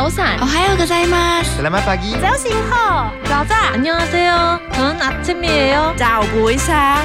[0.00, 0.36] 早散。
[0.40, 1.42] 哦，还有个在吗？
[1.42, 2.14] Selamat pagi.
[2.20, 5.94] Saya Sinho.早안녕하세요。저는 아침이에요。
[5.96, 6.98] 早不上。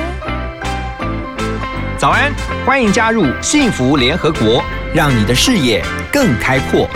[1.98, 2.32] 早安，
[2.66, 4.64] 欢迎加入幸福联合国，
[4.94, 6.88] 让你的视野更开阔。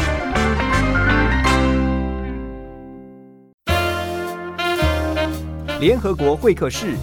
[5.80, 6.96] 联合国会客室，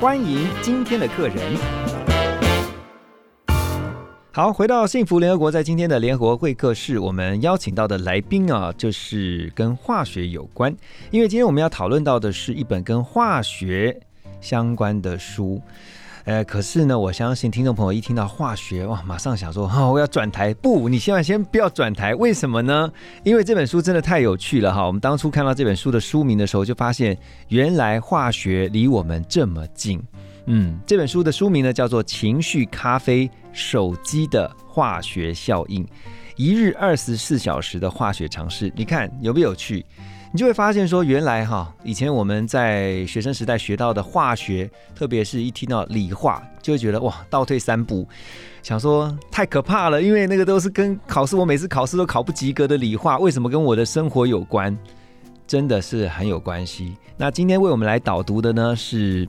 [0.00, 1.36] 欢迎今天的客人。
[4.31, 10.73] 好，回到幸福联合国，在今天的联合国会客室，我们邀请到的来宾啊，就是跟化学有关，
[11.09, 13.99] 因为今天我们要讨论到的是一本跟化学
[14.39, 15.59] 相关的书。
[16.25, 20.53] 呃，可是呢，我相信听众朋友一听到化学，哇，马上想说，哈、我要转台。
[20.53, 22.91] 不，你千万先不要转台，为什么呢？
[23.23, 24.85] 因为这本书真的太有趣了哈。
[24.85, 29.99] 我们当初看到这本书的书名的时候，就发现原来化学离我们这么近。
[30.51, 35.87] 嗯，这本书的书名呢叫做《情绪咖啡手机的化学效应：
[36.35, 38.67] 一日二十四小时的化学常识》。
[38.75, 39.85] 你看有没有趣？
[40.31, 48.07] 你就会发现说，原来哈，以前我们在学生时代学到的化学，特别是一听到理化，就会觉得哇，倒退三步，
[48.63, 54.75] 想说太可怕了，因为那个都是跟考试，我每次考试都考不及格的理化，为什么跟我的生活有关？
[55.45, 56.95] 真的是很有关系。
[57.17, 59.27] 那今天为我们来导读的呢，是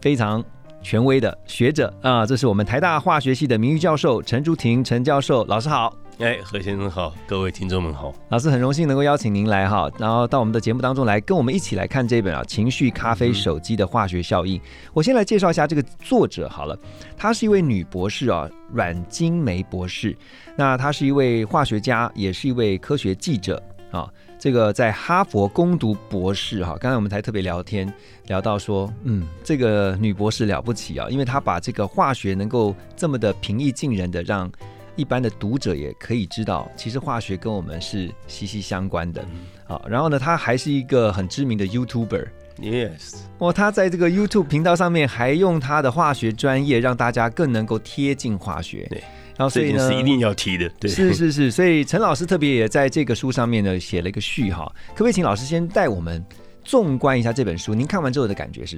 [0.00, 0.42] 非常
[0.82, 5.94] 权威的学者啊，这是我们台大化学系的名誉教授陈竹婷陈教授，老师好。
[6.18, 8.12] 哎，何先生好，各位听众们好。
[8.30, 14.58] 老师很荣幸能够邀请您来哈，然后到我们的节目当中来，跟我们一起来看这本啊《情绪咖啡手机的化学效应》。
[14.92, 16.76] 我先来介绍一下这个作者好了，
[17.16, 20.16] 她是一位女博士啊，阮金梅博士。
[20.56, 24.12] 那她是一位化学家，也是一位科学记者啊。
[24.38, 27.92] 这个在哈佛攻读博士哈，刚才我们才特别聊天
[28.26, 34.50] 聊到说，嗯，这个女博士了不起啊，因为她把这个化学能够这么的平易近人的让。
[34.96, 39.24] 一般的读者也可以知道，其实化学跟我们是息息相关的。
[39.64, 42.26] 好，然后呢，她还是一个很知名的 YouTuber。
[42.60, 48.88] Yes，哦，他在这个 YouTube 频道上面还用他的化学专业，让大家更能够贴近化学。
[48.90, 49.04] 对，
[49.38, 50.68] 然后所以呢，是一定要提的。
[50.80, 56.22] 对，是是是，所以陈老师特别也在这个书上面呢写了一个序哈，可不可以请老师先带我们
[56.64, 57.72] 纵观一下这本书？
[57.72, 58.76] 您看完之后的感觉是？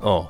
[0.00, 0.28] 哦，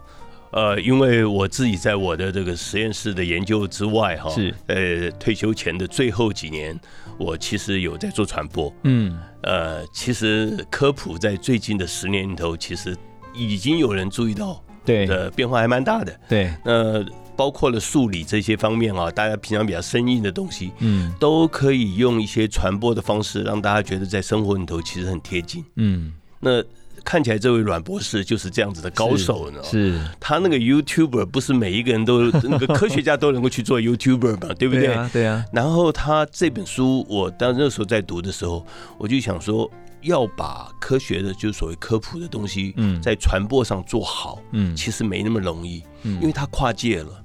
[0.52, 6.78] 呃，因为我自己在我的这个实验室的研究之外，哈，是呃，退休前的最后几年，
[7.18, 8.72] 我其实有在做传播。
[8.84, 12.96] 嗯，呃，其实科普在最近的十年里头，其实
[13.34, 16.20] 已经有人注意到对的变化还蛮大的。
[16.28, 17.02] 对，那
[17.36, 25.64] 包括了数理这些方面啊，大家平常比较生硬的东西，嗯都可以用一些传播的方式，让大家觉得在生活里头其实很贴近。
[25.76, 26.62] 嗯，那
[27.04, 29.60] 看起来这位阮博士就是这样子的高手呢。
[29.64, 34.86] 是，他那个 YouTuber 不是每一个人都那个科学家都能够去做 YouTuber 嘛， 对不对？
[34.86, 38.64] 对啊，对啊，然后他这本书，我当那时候在读的时候，
[38.98, 39.68] 我就想说，
[40.02, 47.21] 要把科学的，就是所谓科普的东西，嗯在传播上做好，嗯其实没那么容易，嗯因为他跨界了。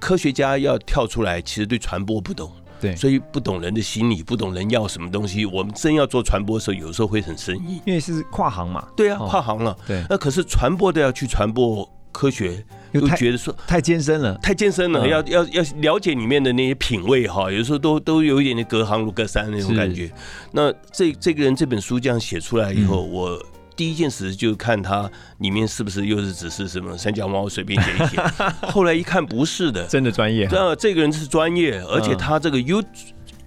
[0.00, 2.50] 科学家要跳出来，其实对传播不懂，
[2.80, 5.44] 对，所以不懂人的心理，不懂人要什么东西。
[5.44, 7.80] 我们真要做传播的时候，有时候会很生硬。
[7.84, 9.76] 因为是跨行嘛，对啊，哦跨行了。
[9.86, 14.36] 对，那可是传播的要去传播科学，又觉得说太艰深了。
[14.38, 20.10] 太艰深了，嗯要要要了解里面的那些品味哈，有时候都都有一点点隔行如隔山那种感觉。
[20.52, 23.42] 那这这个人这本书这样写出来以后，嗯我
[23.78, 25.08] 第一件事就看他
[25.38, 28.20] 里面是不是又是只是什么三脚猫随便写一写，
[28.72, 32.82] 后来一看不是的，真的专业，那这个人是专业，而且嗯他这个 You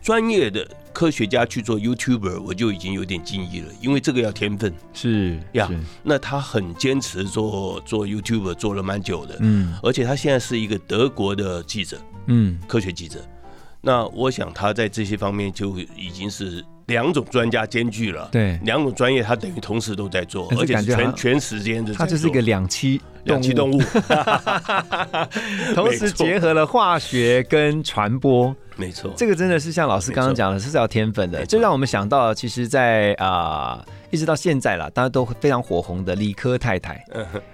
[0.02, 4.74] 专业的科学家去做 YouTuber，我就已经有点敬意了，因为这个要天分。
[4.94, 5.70] 是呀
[6.02, 9.78] 那他很坚持做做 YouTuber，做了蛮久的，嗯。
[9.84, 13.20] 而且他现在是一个德国的记者，嗯，科学记者。
[13.82, 22.06] 那我想他在这些方面就已经是两种专家兼具了，对，两种专业他等于同时都在做，而且全全时间的在做。
[22.06, 23.82] 它就是一个两栖两栖动物，
[25.74, 31.46] 同时结合了化学跟传播，没错，这个真的是像老师刚刚讲的，是要天分的。
[31.46, 37.04] 这让我们想到，其实在，啊、一直到现在了，大家都非常火红的理科太太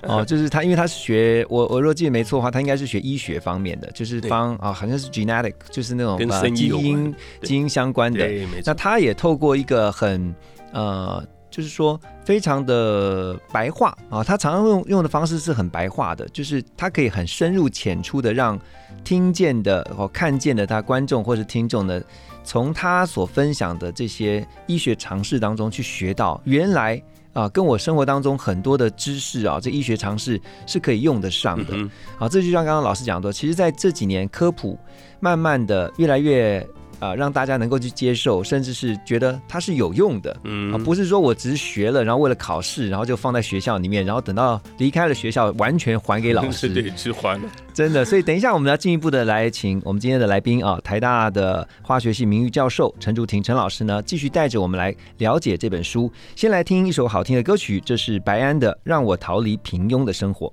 [0.04, 8.27] 哦，就是她，因为她是学我我若记得没错的话，她应该是学医学方面的，就是对帮啊、好像是 genetic，就是那种跟呃基因基因相关的。
[8.65, 10.33] 那他也透过一个很
[10.71, 18.60] 呃，就是说非常的白话啊，他常常用用的方式是很白话的，就是他可以很深入浅出的让
[19.03, 22.01] 听见的或看见的他观众或是听众呢，
[22.47, 27.01] 从他所分享的这些医学常识当中去学到原来。
[27.33, 31.73] 啊，跟我生活当中很多的知识啊，这医学常识是可以用得上的。
[31.73, 34.75] 嗯好，这就像刚刚老师讲的，其实在这几年科普
[35.19, 36.67] 慢慢的越来越
[36.99, 40.35] 啊、让大家能够去接受，甚至是觉得它是有用的。
[40.44, 46.67] 嗯啊，不是说我只是学了，然后为了考试，然后就放在学校里面，然后等到离开了学校，完全还给老师。
[46.73, 47.49] 对，是还了。
[47.73, 56.11] 真的，所以等一下我们要进一步的来请我们今天的来宾啊，台大的化学系名誉教授陈竹婷陈老师呢，继续带着我们来了解这本书。
[56.35, 60.47] 先来听一首好听的歌曲，这是白安的《让我逃离平庸的生活》。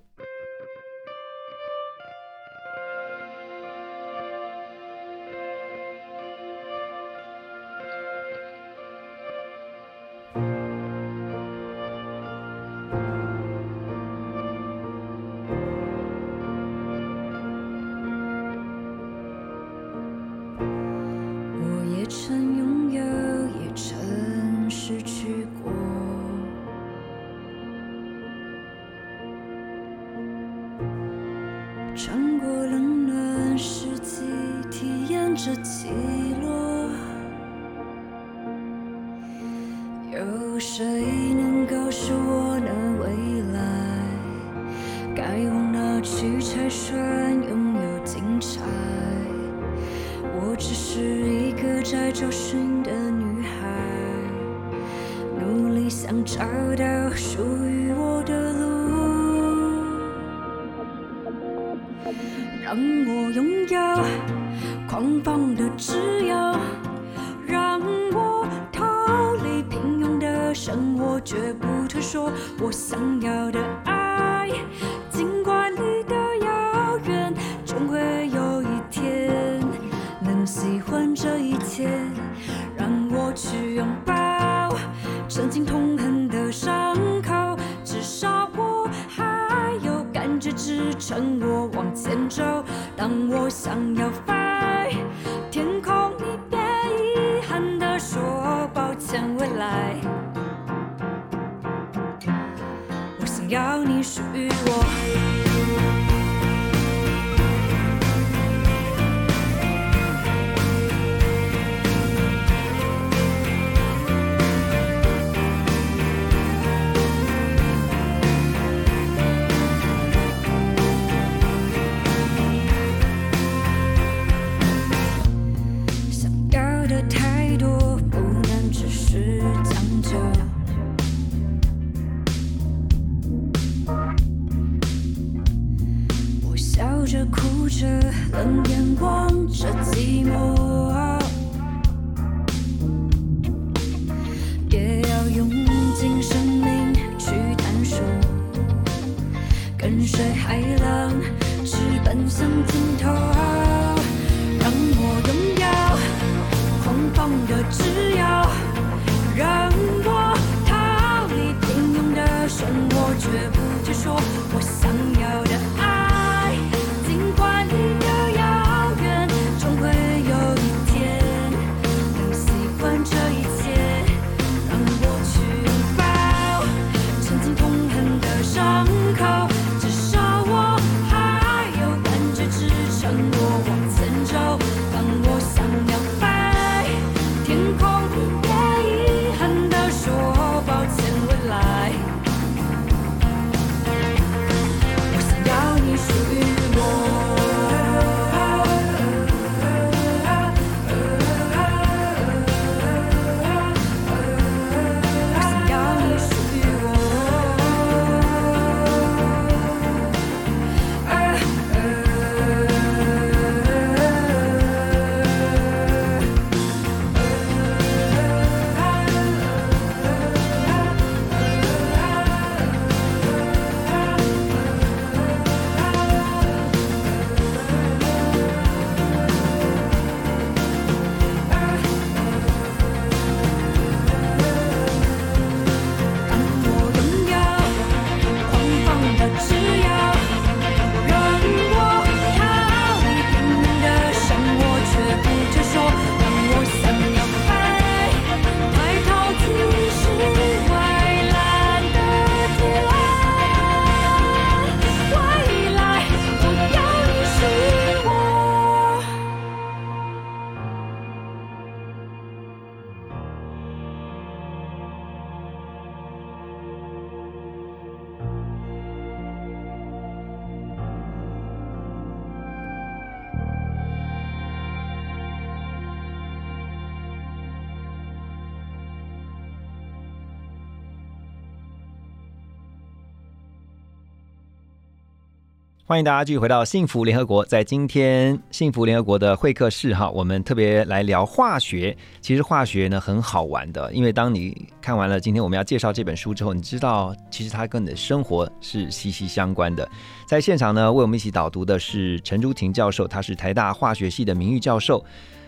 [285.95, 287.45] 欢迎大家继续回到幸福联合国。
[287.45, 291.97] 在今天幸福联合国的会客室哈，我们特别来聊化学。
[292.21, 299.89] 其实化学呢很好玩的，因为当你看完了今天我们要介绍这本书之后，你知道其实它跟你的生活是息息相关的。
[300.27, 305.01] 在现场呢，为我们一起导读的是陈朱婷教授，他是台大化学系的名誉教授。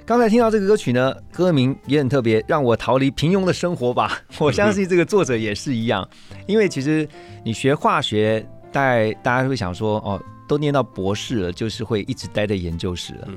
[0.04, 4.22] 刚才听到这个歌曲呢，歌名也很特别，让我逃离平庸的生活吧。
[4.38, 6.08] 我相信这个作者也是一样，
[6.46, 7.08] 因为其实
[7.44, 8.46] 你学化学。
[8.72, 13.28] 大大家会想说，哦，都念到博士了，就是会一直待在研究室了。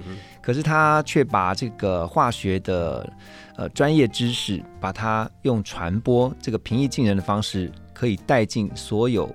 [0.42, 3.12] 可是他却把这个化学的
[3.56, 9.34] 呃专业知识，把它用传播这个平易近人的方式，可以带进所有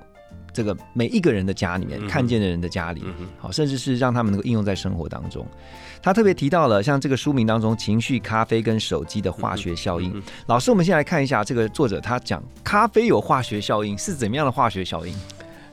[0.53, 3.03] 这个每一个人的家里面，看见的人的家里，
[3.39, 5.47] 好，甚至是让他们能够应用在生活当中。
[6.03, 10.23] 他特别提到了像这个书名当中，情绪、咖啡跟手机的化学效应。
[10.47, 15.15] 老师，我们先来看一下这个作者他讲咖啡有化学效应是怎么样的化学效应。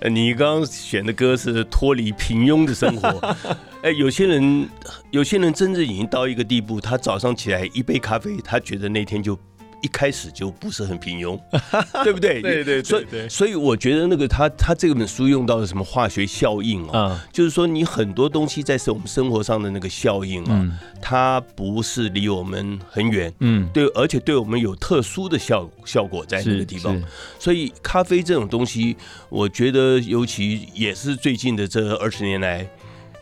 [0.01, 3.35] 呃，你刚刚选的歌是脱离平庸的生活。
[3.83, 4.67] 哎，有些人，
[5.11, 9.37] 有些人真的已经到一个地步，他早上起来一杯咖啡，他觉得那天就。
[9.81, 11.39] 一开始就不是很平庸，
[12.03, 12.41] 对不对？
[12.41, 17.23] 对对，所以所以我觉得那个他他这本书用到了什么化学效应啊？
[17.31, 27.01] 就是说你很多东西在是我们生活上的那个效应啊，它不是离我们很远，嗯，对，而且对我们有特殊的效效果在那个地方。
[27.39, 28.95] 所以咖啡这种东西，
[29.29, 32.67] 我觉得尤其也是最近的这二十年来，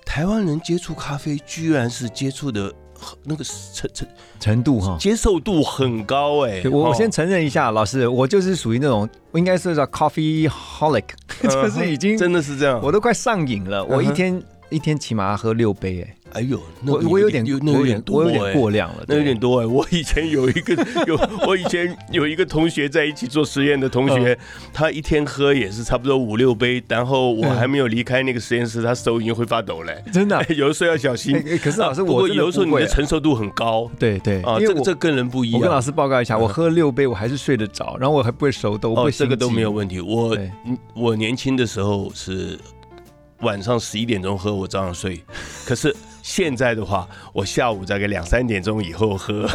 [0.06, 2.74] 台湾人接触咖啡，居然是接触的。
[3.24, 4.08] 那个程程
[4.40, 6.62] 程度哈，接受度很高哎。
[6.72, 11.06] 我我先承认一下，老师，我就是属于那种，我应该是叫 coffee holic，
[11.42, 13.84] 就是已经真的是这样，我都快上瘾了。
[13.86, 16.16] 我一天一天起码喝六杯哎。
[16.34, 19.66] 哎呦，我我有点那有点我有点过量了，那有点多哎。
[19.66, 20.76] 我以前有一个
[21.08, 24.38] 有，我以前有一个同学在一起做实验的同学，
[24.72, 30.04] 他一天喝也是差不多五六杯，然后我还没有离开那个实验室，他手已经会发抖嘞。
[30.14, 31.34] 真的， 有的时候要小心。
[31.64, 33.90] 可是老师，我有的时候你的承受度很高。
[33.98, 35.60] 对对啊，这这跟人不一样。
[35.60, 40.00] 我跟老师报告一下，我喝了六杯，我还是睡得着，然后我还不会手抖，不会这个都没有问题。
[40.00, 40.38] 我
[40.94, 42.56] 我年轻的时候是
[43.42, 45.24] 晚上十一点钟喝，我照样睡。
[45.66, 45.96] 可是。
[46.22, 49.48] 现在的话，我下午大概两三点钟以后喝。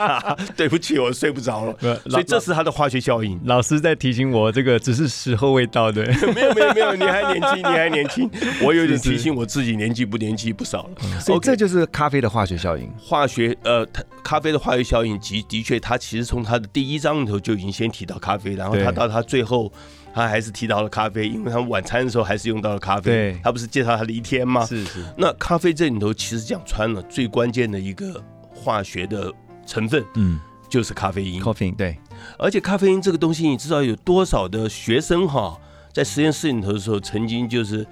[0.56, 1.76] 对不起，我睡不着了。
[2.08, 3.38] 所以这是它的化学效应。
[3.44, 6.06] 老师在提醒我，这个只是时候未到， 对？
[6.32, 8.30] 没有没有没有，你还年轻，你还年轻。
[8.62, 11.20] 我有点提醒我自己，年纪不年纪不少了。
[11.20, 12.88] 所以这就是咖啡的化学效应。
[12.98, 19.70] 化学呃，它咖啡的化学效应，的的确，它其实从它的第一章里头就已经先提到咖啡，然后它到它最后。
[20.14, 23.38] 他还是提到了咖啡，因为他们晚餐的时候还是用到了咖啡。
[23.42, 24.64] 他不是介绍他的一天吗？
[24.66, 25.04] 是是。
[25.16, 28.22] 那咖啡这里头其实讲穿了，最关键的一个
[28.54, 29.32] 化学的
[29.66, 30.38] 成分，嗯，
[30.68, 31.40] 就是咖啡因。
[31.40, 31.96] 咖啡因对。
[32.38, 35.58] 而且咖啡因这个东西，你知道有多少的学生哈，
[35.92, 37.86] 在实验室里头的时候，曾经就是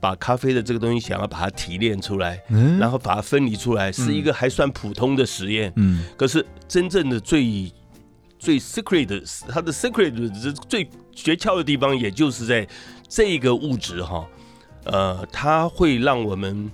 [0.00, 5.72] 把咖啡的这个东西想要把它提炼出来，嗯，然后把它分离出来，是一个还算普通的实验。
[5.76, 6.04] 嗯。
[6.16, 7.44] 可是真正的最
[8.40, 10.12] 最 secret 的，它的 secret
[10.66, 12.66] 最诀窍的地方，也就是在
[13.06, 14.26] 这个物质哈，
[14.84, 16.70] 呃，它会让我们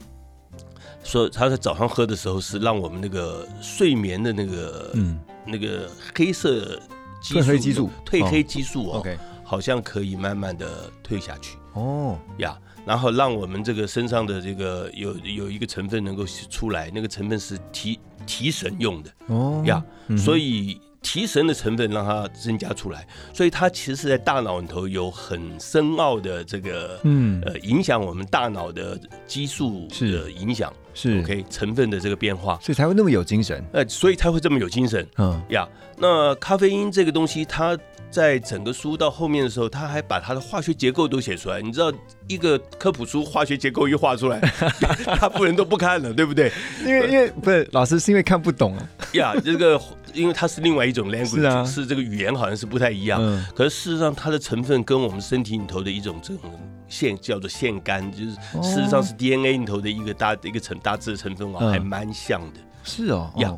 [1.02, 6.80] 说，他在早上喝的时候是让我们那个睡眠的那个，嗯，那个黑色
[7.20, 9.04] 褪黑激素，褪黑激素哦，
[9.42, 19.84] 好像可以慢慢的退下去哦呀，然后让我们这个身上的这个有有一个成分能够出来，那个成分是提提神用的哦呀，
[20.16, 20.80] 所以。
[21.06, 31.20] 提神的成分让它增加出来，所以它其实是在大脑里头有很深奥的这个，嗯，呃，影响我们大脑的激素的影响，是。
[31.20, 35.40] OK 成分的这个变化，所以才会那么有精神，呃，所以才会这么有精神，嗯。
[35.50, 35.68] 呀。
[35.98, 37.76] 那咖啡因这个东西，它
[38.10, 41.60] 在整个书到后面的时候，他还把它的化学结构都写出来。
[41.60, 41.92] 你知道，
[42.28, 44.40] 一个科普书化学结构一画出来，
[45.18, 46.50] 他不人都不看了，对不对？
[46.84, 49.80] 因为因为不是老师是因为看不懂啊 呀，这个。
[50.14, 53.20] 因为它是另外一种 language，是这个语言好像是不太一样。
[53.54, 58.30] 可是事实上，它的成分跟我们身体里头的一种这种腺叫做腺苷，就是
[58.66, 62.60] 事实上是 DNA 里头的一个大一个成大致的成分啊，还蛮像的。
[62.82, 63.54] 是哦，呀，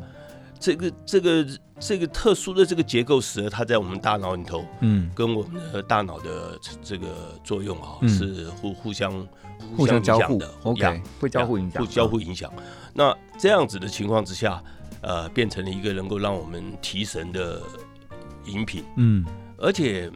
[0.59, 1.47] 这个这个
[1.79, 9.27] 这个特殊的这个结构使得它在我们大脑里头，嗯，跟我们的大脑的这个作用啊，是互互相
[9.75, 12.51] 互相交互的，OK，会交互影响，互交互影响。
[12.93, 14.61] 那这样子的情况之下。
[15.01, 17.61] 呃，变成了一个能够让我们提神的
[18.43, 18.83] 饮品。
[18.97, 19.25] 嗯，
[19.57, 20.11] 而且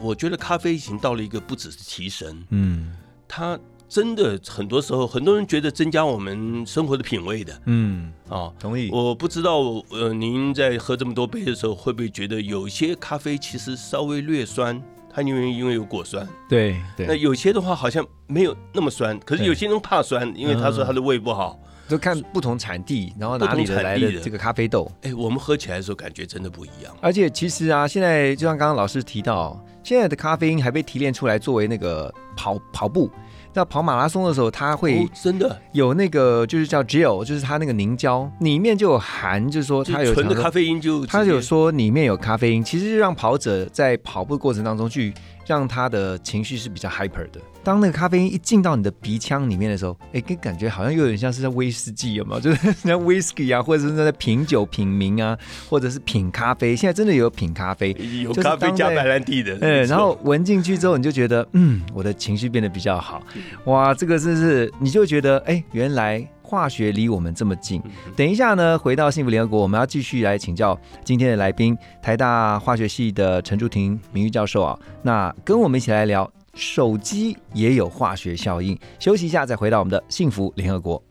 [0.00, 2.94] 我觉得咖啡已经到了一个不只是提神，嗯，
[3.26, 7.58] 它真的很多时候很多人觉得增加我们生活的品味的。
[7.64, 8.90] 嗯，啊，同意。
[8.92, 14.80] 我不知道，呃，您在喝这么多杯的时候，会不会觉得有些咖啡其实稍微略酸？
[15.10, 16.28] 它因为因为有果酸。
[16.48, 17.06] 对对。
[17.06, 21.58] 那有些的话，好像没有那么酸，可是有些人怕酸，因为他说他的胃不好。
[21.88, 24.92] 就看不同产地，然后哪里的来的这个咖啡豆。
[25.00, 26.94] 哎，我们喝起来的时候感觉真的不一样。
[27.00, 33.10] 而且其实啊，现在就像刚刚老师提到，现在的咖啡因还被提炼出来作为那个跑跑步。
[33.52, 45.12] 在跑马拉松的时候，它会真的有那个就是叫 gel，就是它那个凝胶里面就有含，就是说它有纯的咖啡因，就它有说里面有咖啡因，其实就让跑者在跑步过程当中去
[45.46, 47.40] 让他的情绪是比较 hyper 的。
[47.68, 52.40] 当那个咖啡因一进到你的鼻腔里面的时候，哎，跟感觉好像又有点像是在威士忌，有没有？
[52.40, 55.36] 就是像 whisky 啊，或者是在品酒品茗啊，
[55.68, 56.74] 或者是品咖啡。
[56.74, 57.94] 现在真的有品咖啡，
[58.24, 59.58] 有咖啡加白兰地的。
[59.60, 63.22] 嗯，然后闻进去之后，你就觉得，嗯，我的情绪变得比较好。
[63.66, 67.82] 哇，这个真是，你就觉得，哎，原来化学离我们这么近。
[68.16, 76.32] 等一下呢，回到幸福联合国，我们要继续来请教今天的来宾，台大化学系的陈竹婷名誉教授啊，那跟我们一起来聊。
[76.54, 78.78] 手机也有化学效应。
[78.98, 81.02] 休息一下，再回到我们的幸福联合国。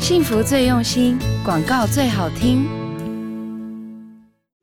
[0.00, 2.81] 幸福最用心，广告最好听。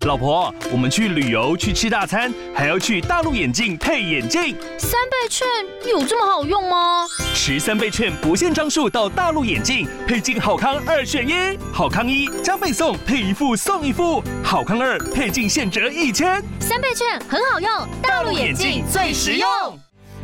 [0.08, 4.56] 老婆，我们去旅游去吃大餐，还要去大陆眼镜配眼镜。
[4.77, 5.46] 三倍券
[5.91, 7.06] 有这么好用吗？
[7.36, 16.41] 持三倍券不限张数到大陆眼镜配镜好康二选一，好康一加倍送配一副送一副，好康二配镜现折一千。
[16.62, 17.70] 三倍券很好用，
[18.01, 19.50] 大陆眼镜最实用。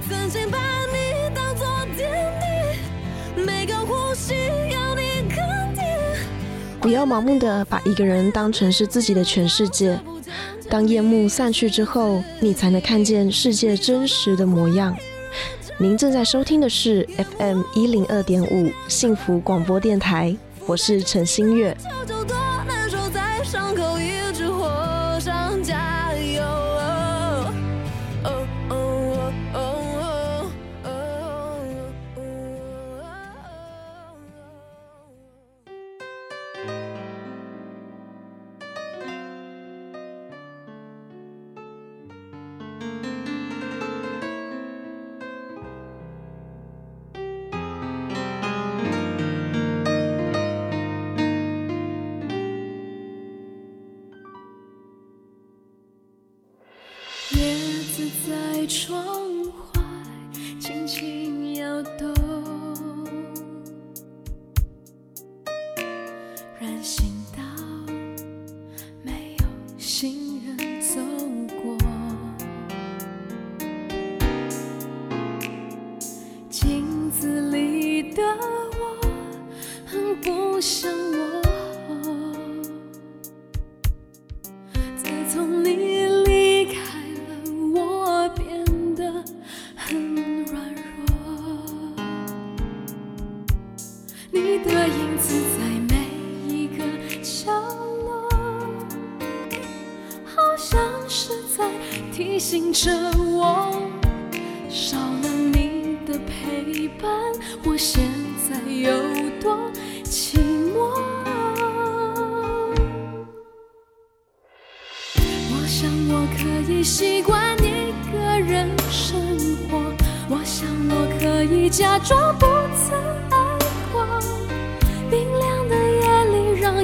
[0.08, 1.68] 曾经把你当作
[1.98, 4.36] 天地，每个呼吸
[4.72, 4.85] 要你。
[6.86, 10.00] 不要盲目的把一个人当成是自己的全世界，
[10.70, 14.96] 当夜幕散去之后，你才能看见世界真实的模样。
[15.80, 17.04] 您正在收听的是
[17.40, 21.76] FM 一零二点五幸福广播电台，我是陈新月。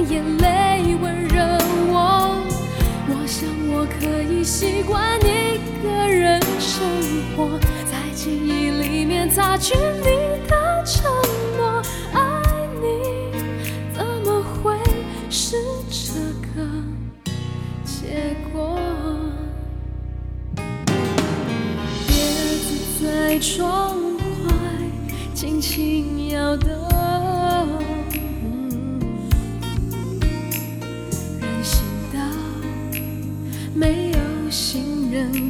[0.08, 2.42] 眼泪温热我。
[3.08, 6.82] 我想我可以习惯一个人生
[7.36, 7.58] 活，
[7.90, 11.10] 在记忆里面擦去你的承
[11.56, 11.82] 诺。
[12.12, 12.20] 爱
[12.80, 12.86] 你
[13.94, 14.76] 怎么会
[15.30, 15.56] 是
[15.90, 16.18] 这
[16.54, 16.66] 个
[17.84, 18.78] 结果？
[22.06, 22.14] 别
[23.00, 24.54] 再装坏，
[25.34, 26.91] 轻轻摇动。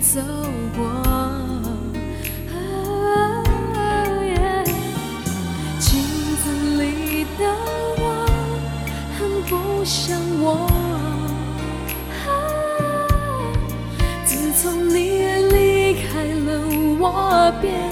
[0.02, 0.20] 走
[0.76, 0.82] 过，
[5.78, 5.90] 镜
[6.42, 6.42] 子
[6.76, 7.40] 里的
[7.98, 8.02] 我
[9.16, 10.68] 很不像我。
[14.26, 16.48] 自从你离开了
[17.00, 17.91] 我，变。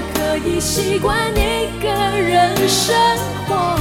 [0.33, 2.95] 我已习惯一个人生
[3.49, 3.77] 活，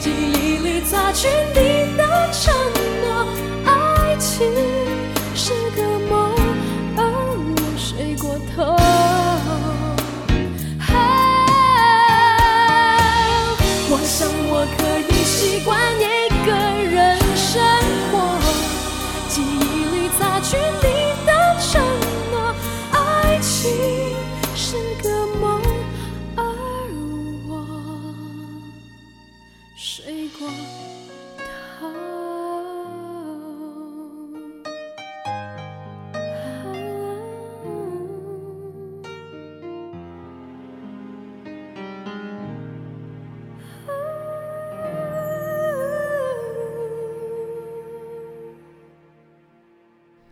[0.00, 2.54] 记忆里擦去你的承
[3.02, 3.28] 诺。
[3.66, 4.48] 爱情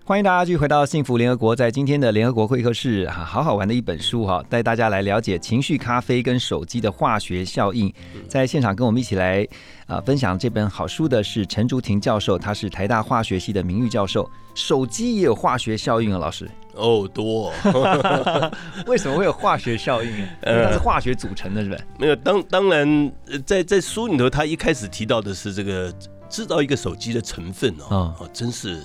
[0.08, 7.92] 欢迎大家继续回到幸福联合国，在今天的联合国会客室，哈，好好玩的一本书哈，带大家来了解情绪咖啡跟手机的化学效应。
[8.28, 9.44] 在现场跟我们一起来
[9.86, 14.30] 啊分享这本好书的是陈竹婷教授，他是台大化学系的名誉教授。
[14.54, 16.48] 手机也有化学效应啊，老师？
[16.74, 17.52] 哦，多。
[18.86, 20.24] 为什么会有化学效应？
[20.40, 21.76] 它是化学组成的，是吧？
[21.98, 23.12] 没有，当当然，
[23.44, 25.92] 在在书里头，他一开始提到的是这个
[26.28, 28.80] 制造一个手机的成分哦，哦，真是。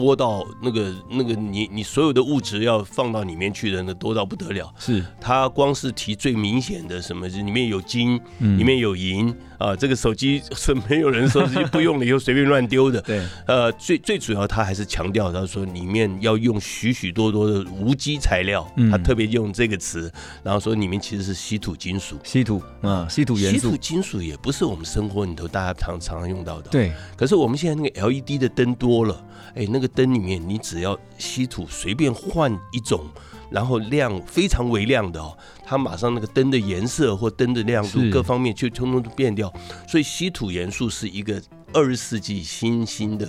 [0.00, 5.04] 多到那个那个你你所有的物质要放到里面去的那多到不得了，是。
[5.20, 20.10] 它光是提最明显的什么，里面有金，里面有银啊，这个手机是没有人说是不用了 以后随便乱丢的，对，呃，最最主要他还是强调他说里面要用许许多多的无机材料，他特别用这个词，
[20.42, 29.88] 然后说里面其实是稀土金属，稀土啊，稀土元素，稀土金属也不是我们生活里头大家常常常用到的，对，可是我们现在那个 LED 的灯多了，哎，那个。
[29.98, 33.04] 灯里面，你只要稀土随便换一种，
[33.50, 39.52] 然后亮非常微亮的哦，它马上那个灯的颜色或灯的亮度各方面就通通都变掉。
[39.86, 43.26] 所以稀土元素是一个二十世纪新兴的，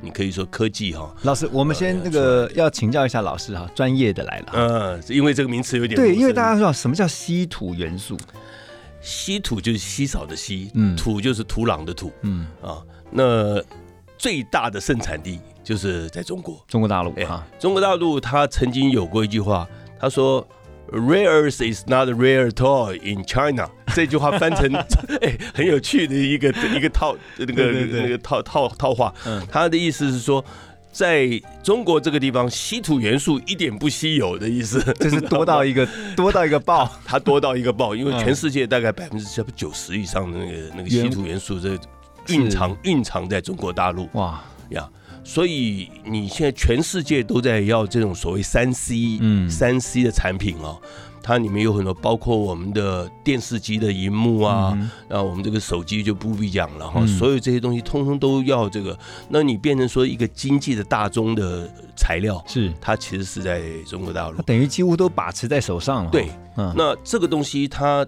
[0.00, 1.14] 你可以说科技哈。
[1.22, 4.52] 老师，我们先那个要请教一下老师哈，专业的来了。
[4.54, 8.16] 嗯，因为这个名词有点对，因为大家知道什么叫稀土元素？
[9.00, 12.80] 稀土就是稀少的稀，嗯，土就是土壤的土，嗯啊，
[13.10, 13.60] 那
[14.16, 15.40] 最大的盛产地。
[15.62, 20.46] 就是在中国，中国大陆啊，中国大陆他曾经有过一句话，他说
[20.90, 23.68] ，“Rare is not rare at all in China。
[23.94, 24.74] ”这句话翻成
[25.20, 29.14] 哎很有趣的一个一个套那个那个套套套话，
[29.50, 30.44] 他的意思是说，
[30.90, 31.28] 在
[31.62, 41.78] 中国这个地方，稀土元素一点不稀有的意思，就是多到一个 多到一个爆，它多到一个爆，因为全世界大概百分之差不多九十以上的那个那个稀土元素这
[42.28, 44.08] 蕴藏蕴藏在中国大陆。
[44.14, 44.42] 哇。
[44.70, 44.88] 呀。
[45.24, 50.80] 所以你现在全世界都在要这种所谓三 C，嗯，三 C 的产品哦，
[51.22, 54.76] 它里面有很多，包括我们的电视机的荧幕啊，
[55.08, 58.98] 然后我们这个手机就不必讲了哈，所有这些东西通通都要这个。
[59.28, 66.10] 那你变成说一个经济的大宗的材料，是它其实是在中国大陆，等于几乎都把持在手上了。
[66.10, 68.04] 对，那这个东西它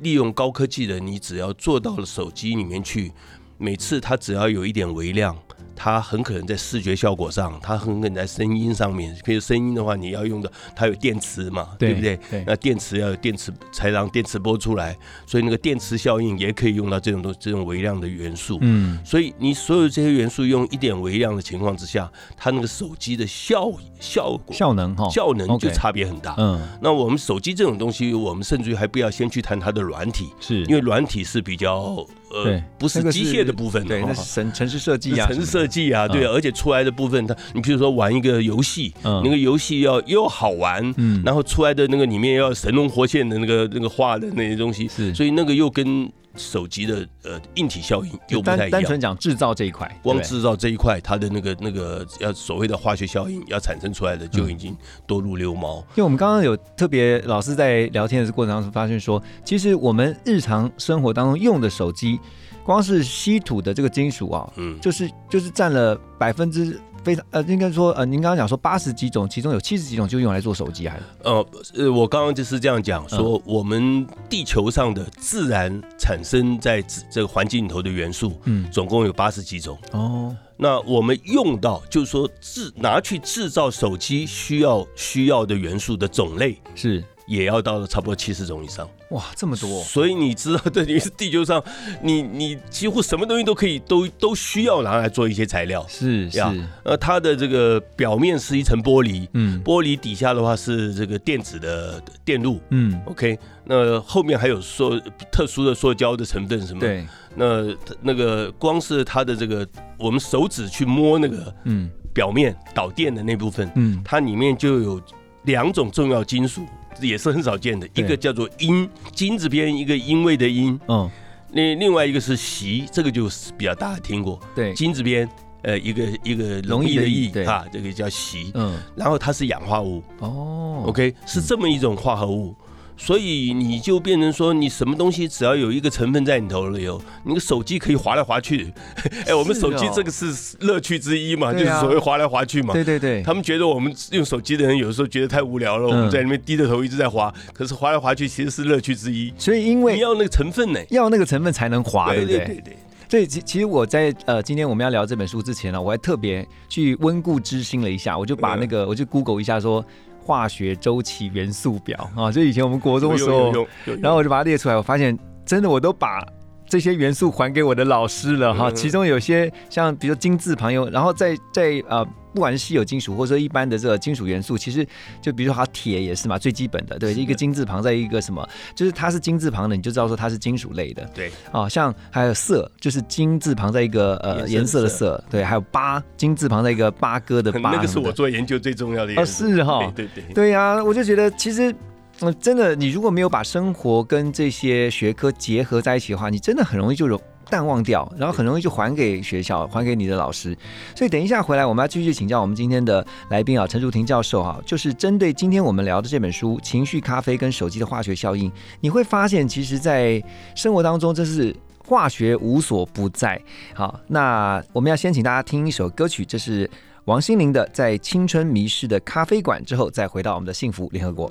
[0.00, 3.12] 利用高科技的，你只要做到了手机里面去，
[3.58, 5.36] 每次它只要有一点微量。
[5.76, 9.16] 它很可能在视觉效果上，它很可能在声音上面。
[9.24, 12.18] 比如声音的话，你要用的它有电池嘛，对不对？
[12.46, 18.58] 那电池要有电池才让电磁波出来，所以那个电磁效应也可以用到这种东这种微量的元素。
[18.60, 26.34] 嗯，所以你所有这些元素用一点微量的情况之下，它那个手机的效效果效能哈效能就差别很大。
[26.38, 32.06] 嗯，那我们手机这种东西，我们甚至于还不要先去谈它的软体，是因为软体是比较。
[32.34, 46.10] 呃，不是机械的部分，对，那是城城市设计啊，城市设计啊，对，而且出来的部分，它，你比如说玩一个游戏，那个游戏要又好玩，嗯，然后出来的那个里面要神龙活现的那个那个画的那些东西，是，所以那个又跟。
[46.36, 55.78] 手机的呃硬体效应又不太一样，单纯讲制造这一块，光制造这一块，它的那个那个要所谓的化学效应要产生出来的就已经多如牛毛。
[55.90, 62.18] 因为我们刚刚有特别老师在聊天的过程当中发现说，其实我们日常生活当中用的手机，
[62.64, 71.04] 光是稀土的这个金属啊，嗯，就是就是占了百分之非常呃，应该说呃，您刚刚讲说八十几种，其中有七十几种就用来做手机，还是？
[71.22, 79.78] 呃呃，我刚刚就是这样讲，说我们地球上的自然产生在这个环境里头的元素，嗯，总共有八十几种。
[79.92, 87.04] 哦，那我们用到就是说制拿去制造手机需要需要的元素的种类是。
[87.26, 89.80] 也要到了差不多七十种以上，哇，这么多！
[89.84, 91.62] 所以你知道，对，你是地球上，
[92.02, 96.40] 你你几乎什么东西都可以，都都需要拿来做一些材料，是是。
[96.82, 104.98] 呃，它的这个表面是一层玻璃，嗯，玻璃底下的话是这个电子的电路，嗯，OK，那后面还有塑
[105.30, 106.80] 特殊的塑胶的成分什么？
[106.80, 107.72] 对，那
[108.02, 109.64] 那个光是它的这个，
[109.96, 115.00] 我们手指去摸那个，嗯，表面导电的那部分，嗯，它里面就有
[115.44, 116.66] 两种重要金属。
[117.00, 121.10] 也是很少见的，一个叫做阴金字边，一个因为的因，嗯，
[121.52, 125.28] 另另外一个是习，这个就是比较大家听过，对，金字边，
[125.62, 132.54] 呃，一个一个容易的易啊，这个叫锡，嗯，然后它是氧化物，哦，OK，是这么一种化合物。
[132.96, 138.72] 所以你就变成说，你什么东西只要有一个成分在你头里哦你的手机可以滑来滑去。
[139.26, 142.72] 哎，我们手机这个是乐趣之一嘛，就是所谓滑来滑去嘛。
[142.72, 143.22] 对对对。
[143.22, 147.34] 他们觉得我们用手机的人有的时候觉得太无聊了，我们在里面低着头一直在滑。
[147.52, 149.32] 可是滑来滑去其实是乐趣之一。
[149.36, 152.38] 所以因为你要那个成分呢，要那个成分才能滑，对不对？
[152.38, 152.76] 对对。
[153.08, 159.84] 所以其其实我在呃今天我们要聊这本书之前呢，我还特别去温故知新了一下，我就把那个我就 Google 一下说。
[160.24, 163.52] 化学周期元素表啊，就以前我们国中的时候，
[164.00, 166.24] 然后我就把它列出来，我发现真的我都把。
[166.66, 174.86] 这些元素还给我的老师了哈，其中有些像比如金字旁有，然后在在呃，不管是稀有金属或者说一般的这个金属元素，其实
[175.22, 181.08] 就比如说它铁也是嘛，最基本的对，一个金字旁在一个什么，就是它是金字旁的，你就知道说它是金属类的。
[181.14, 189.14] 对，啊，像还有色，就是金字旁在一个呃颜色的色，对，还有八金字旁在一个八哥 的八，那个是我做研究最重要的。
[189.14, 191.74] 哦，是哈，对对对呀，我就觉得其实。
[192.20, 197.08] 嗯，真的，你如果没有把生活跟这些学科结合在一起的话，你真的很容易就
[197.50, 200.56] 淡忘掉，然后很容易就还给学校，还给你的老师。
[200.96, 210.22] 所以等一下回来，我们要继续请教我们今天的来宾啊，陈淑婷教授哈，就是针对今天我们聊的这本书《情绪咖啡跟手机的化学效应》，你会发现，其实，在
[210.54, 211.54] 生活当中，这是
[211.86, 213.40] 化学无所不在。
[213.74, 216.68] 好，那我们要先请大家听一首歌曲，这是
[217.04, 221.30] 王心凌的《在青春迷失的咖啡馆》，之后再回到我们的幸福联合国。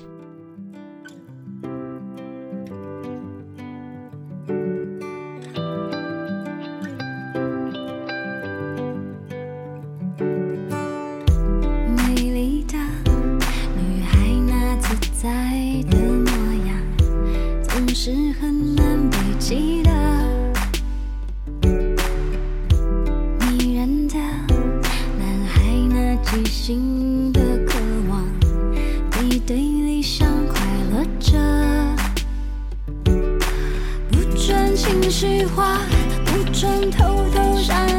[15.24, 15.30] 在
[15.88, 16.30] 的模
[16.66, 16.76] 样
[17.62, 19.90] 总是很难被记得，
[23.40, 24.18] 迷人的
[25.18, 27.78] 男孩，那即兴的渴
[28.10, 28.22] 望，
[29.22, 30.60] 你对理想快
[30.92, 31.38] 乐着，
[34.10, 35.78] 不准情绪化，
[36.26, 37.02] 不准偷
[37.34, 37.93] 偷闪。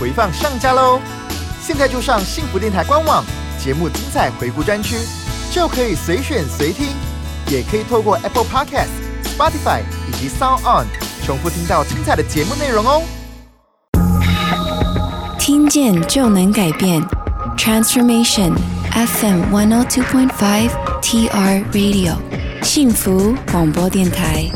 [0.00, 0.98] 回放上架喽！
[1.62, 3.22] 现在就上幸福电台官网
[3.62, 4.96] 节目精彩回顾专区，
[5.52, 6.88] 就可以随选随听，
[7.48, 8.88] 也可以透过 Apple Podcast、
[9.24, 10.86] Spotify 以及 Sound On
[11.26, 13.02] 重复听到精彩的节目内容哦。
[15.38, 17.02] 听见就能改变
[17.58, 18.54] ，Transformation
[18.92, 20.70] FM one hundred two point five
[21.02, 22.14] TR Radio
[22.62, 24.50] 幸福广播电台。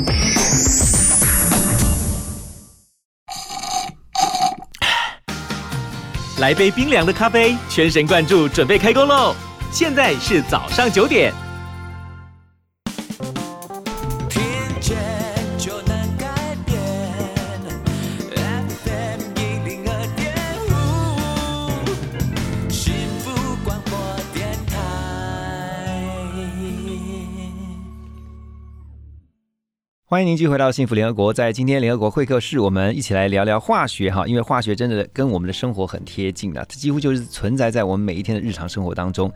[6.44, 9.34] 来杯冰凉的咖啡，全神贯注，准备开工喽！
[9.72, 11.32] 现在是早上九点。
[30.14, 39.28] 欢迎您继续回到幸福联合国，在今天联合国会客室，我们一起来聊聊化学哈，因为化学真的跟我们的生活很贴近的，它几乎就是存在在我们每一天的日常生活当中。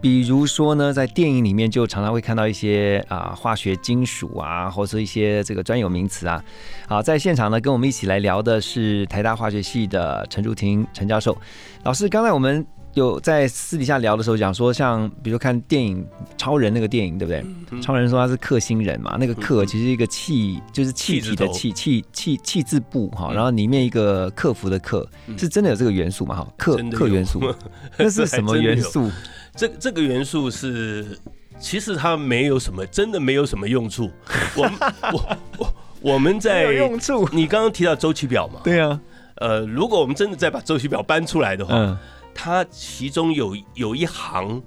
[0.00, 6.42] 比如说呢，在电影里面就常常会看到一些啊化学金属啊，或者一些这个专有名词啊。
[6.88, 11.38] 好，在现场呢，跟我们一起来聊的是台大化学系的陈竹婷陈教授
[11.84, 12.08] 老师。
[12.08, 12.66] 刚才我们
[12.96, 16.02] 有在私底下聊的时候讲说，像比如看电影
[16.38, 17.82] 超人那个电影，对不对？
[17.82, 25.06] 超人说他是克星人嘛，那个克其实一个气就是气体的气气气气字部哈，然后里面一个克服的克，
[25.36, 26.36] 是真的有这个元素嘛？
[26.36, 27.38] 哈，克克元素，
[27.98, 29.10] 那是什么元素？
[29.54, 31.18] 这这个元素是，
[31.60, 34.10] 其实它没有什么，真的没有什么用处。
[34.56, 34.70] 我
[35.12, 37.28] 我我我们在用处。
[37.30, 38.60] 你刚刚提到周期表嘛？
[38.64, 38.98] 对啊，
[39.34, 41.98] 呃，如果我们真的再把周期表搬出来的话，嗯
[42.36, 44.62] 它其中有有一行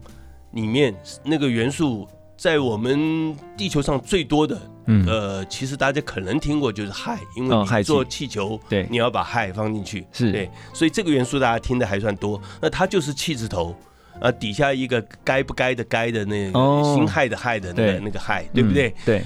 [0.51, 5.05] 里面那个元素，在我们地球上最多的，嗯。
[5.05, 8.87] 呃，其实大家可能听过就是氦，因为你做气球，对。
[8.89, 10.31] 你要把氦放进去，是。
[10.31, 12.41] 对，所以这个元素大家听的还算多。
[12.59, 13.75] 那它就是气字头。
[14.19, 16.51] 啊，底下一个该不该的该的那
[16.93, 18.89] 辛亥的亥的那个那个亥，对不对？
[18.89, 18.93] 嗯？
[19.05, 19.23] 对，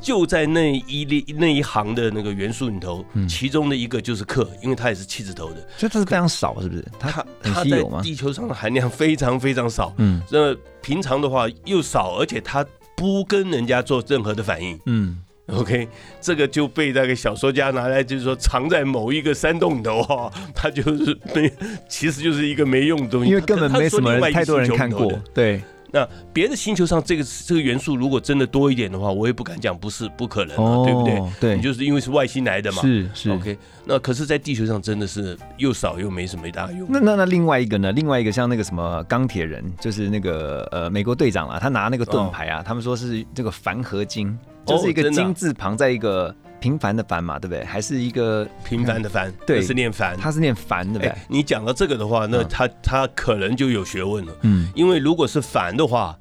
[0.00, 5.56] 就在那一列那一行的那个元素里头，嗯其中的一个就是克，因为它也是气字头的。
[5.76, 6.84] 所以它是非常少，是不是？
[6.98, 7.82] 它它在？
[8.02, 9.94] 地球上的含量非常非常少。
[9.98, 12.64] 嗯那平常的话又少，而且它
[12.96, 14.78] 不跟人家做任何的反应。
[14.86, 15.88] 嗯，OK，
[16.20, 21.52] 这个就被那个小说家拿来，就是说藏在某一个山洞里头哈，它就是没，
[21.88, 25.12] 其实就是一个没用的东西，因为根本没什么人太多人看过。
[25.34, 25.60] 对，
[25.92, 31.20] 那别的星球上这个这个元素如果真的多一点的话，我也不敢讲不是不可能啊，哦对不对？
[31.40, 32.82] 对你就是因为是外星来的嘛。
[32.82, 36.86] 是是 OK，那可是，在地球上真的是又少又没什么大用。
[36.90, 37.92] 那那那另外一个呢？
[37.92, 44.36] 另外一个像那个什么钢铁人，就是那个呃美国队长啊，他拿那个盾牌啊，他们说是这个钒合金，
[44.66, 47.64] 就是一个金字旁在一个平凡的凡嘛，对不对？
[47.64, 50.16] 还是一个平凡的凡，对是念凡。
[50.16, 54.32] 他是念凡，对不对哎？，你讲到这个的话，那嗯他他可能就有学问了。
[54.42, 56.16] 嗯因为如果是凡的话，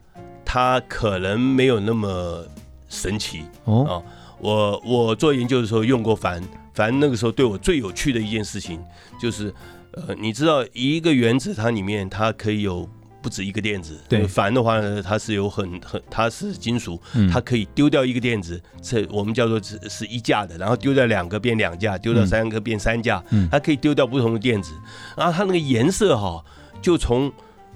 [0.46, 2.44] 他可能没有那么
[2.88, 3.94] 神奇哦啊。
[4.40, 6.42] 我我做研究的时候用过凡，
[6.74, 8.82] 凡那个时候对我最有趣的一件事情
[9.22, 9.54] 就是，
[9.92, 12.90] 呃，你知道一个原子它里面它可以有。
[13.22, 14.26] 不止一个电子，对。
[14.26, 17.30] 钒的话呢，它是有很很，它是金属，嗯。
[17.30, 23.48] 它可以丢掉一个电子，这我们叫做是是一价的，然后丢掉两个变两价，丢掉三个变三价，嗯。
[23.52, 24.74] 它可以丢掉不同的电子，
[25.18, 26.44] 然后它那个颜色哈、
[26.82, 27.32] 就从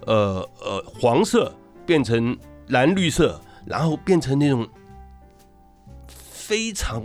[0.05, 1.53] 呃呃黄色
[1.85, 2.37] 变成
[2.67, 4.67] 蓝绿色，然后变成那种
[6.17, 7.01] 非常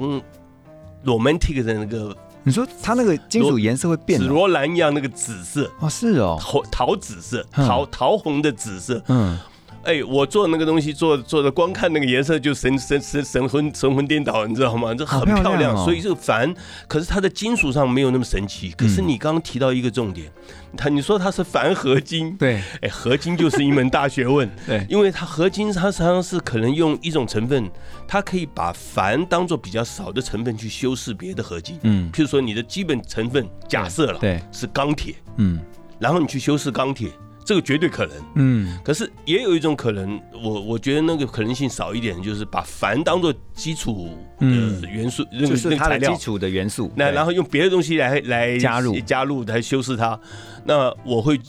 [1.05, 2.17] romantic 的那个
[2.49, 4.23] 你说它那个金属颜色会变哦？
[4.23, 7.67] 紫罗兰一样那个紫色，哦，是哦，桃桃紫色，嗯。
[7.67, 9.39] 桃桃红的紫色，嗯
[9.85, 14.95] 哎，我做那个东西做做的，光看那个颜色就神神神神魂神魂颠倒，你知道吗？
[14.95, 16.55] 这很漂亮漂亮，哦所以这个矾，
[16.87, 18.71] 可是它的金属上没有那么神奇。
[18.73, 20.31] 可是嗯你刚刚提到一个重点，
[20.77, 24.49] 它你说它是钒合金，对哎，合金就是一门大学问。
[24.67, 27.71] 对因为它合金，它实际上是可能用一种成分，
[28.07, 31.79] 它可以把钒当做比较少的成分去修饰别的合金。
[31.85, 35.59] 嗯譬如说你的基本成分假设了，对是钢铁，嗯
[35.99, 37.09] 然后你去修饰钢铁，
[37.49, 38.15] 这个绝对可能。
[38.35, 46.93] 嗯可是也有一种可能，我我觉得那个可能性少一点，就是把钒当做基础嗯的元素，那个就是那个材料它的基，础的元素。
[46.95, 50.21] 那然后用别的东西来来加入加入来修饰它。
[50.67, 51.41] 那我会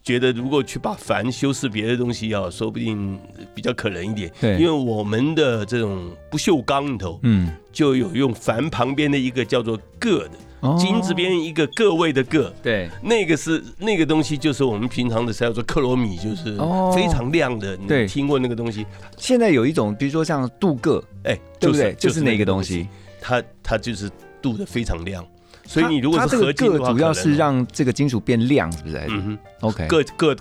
[0.00, 3.18] 觉得，如果去把钒修饰别的东西啊，说不定
[3.52, 4.32] 比较可能一点。
[4.40, 10.47] 对因为我们的这种不锈钢里头嗯，就有用钒旁边的一个叫做铬的，哦
[10.78, 12.52] 金字边一个个位的个。
[12.62, 17.76] 对那个是那个东西，就是我们平常的叫做克罗米，就是哦非常亮的。
[17.76, 18.86] 对你听过那个东西？
[19.16, 21.92] 现在有一种，比如说像镀铬，哎，对不对？
[21.94, 22.86] 就就是那个东西。，
[23.20, 25.24] 它它就是镀的非常亮。
[25.66, 28.96] 所以你如果是合金的话，主要是让这个金属变亮，是不是？
[29.10, 29.38] 嗯哼。
[29.60, 30.36] OK，铬铬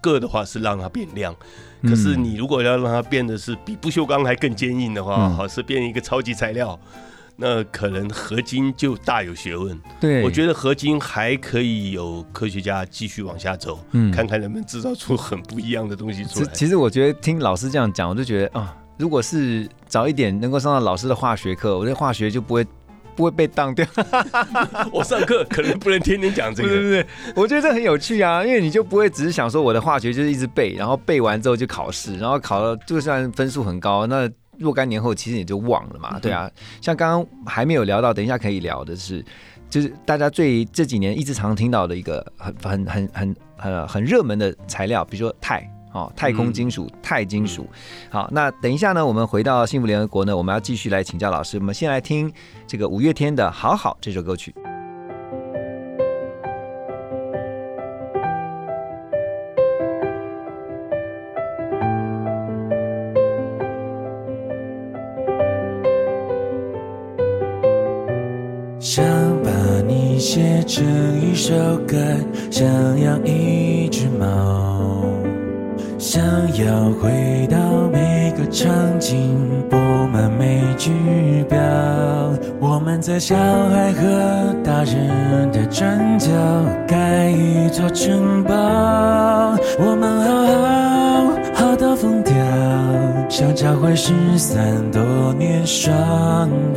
[0.00, 1.34] 铬的话是让它变亮，
[1.82, 6.78] 可是嗯你如果要让它变得是比不锈钢还更坚硬的话，嗯好是变一个超级材料，
[7.42, 9.76] 那可能合金就大有学问。
[10.00, 16.52] 对，我觉得合金还可以有科学家继续往下走，嗯看看能不能制造出很不一样的东西出其来。
[16.54, 22.64] 其实我觉得听老师这样讲，我就觉得啊，如果是早一点能够上到老师的化学课，我这化学就不会
[23.16, 23.84] 不会被当掉。
[24.92, 34.30] 我上课可能不能天天讲这个，对对对，我觉得这很有趣啊，因为你就不会只是想说我的化学就是一直背，然后背完之后就考试，然后考了就算分数很高，那
[34.62, 36.50] 若干年后其实也就忘了嘛，对啊。
[36.80, 39.22] 像刚刚还没有聊到，等一下可以聊的是，
[39.68, 45.68] 就是大家最这几年一直常听到的一个很很很很呃很热门的材料，比如说钛。
[45.94, 47.68] 哦，太空金属、钛金属。
[48.08, 51.58] 好，那等一下呢，我们回到幸福联合国呢，我们要继续来请教老师。
[51.58, 52.32] 我们先来听
[52.66, 54.54] 这个五月天的《好好》这首歌曲。
[70.22, 70.84] 写成
[71.20, 71.96] 一首歌，
[72.48, 72.64] 想
[73.00, 75.02] 养一只猫，
[75.98, 76.22] 想
[76.64, 77.58] 要回到
[77.90, 79.36] 每个场景，
[79.68, 79.76] 布
[80.12, 80.92] 满每句
[81.48, 81.58] 表。
[82.60, 86.30] 我们在小孩和大人的转角
[86.86, 88.54] 盖一座城堡，
[89.80, 91.31] 我们好好，
[93.32, 95.00] 想找回失散多
[95.38, 95.90] 年双